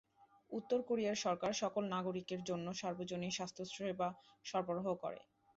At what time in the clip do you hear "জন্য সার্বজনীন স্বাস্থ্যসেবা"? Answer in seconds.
2.49-4.07